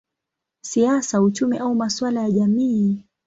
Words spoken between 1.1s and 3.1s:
uchumi au masuala ya jamii.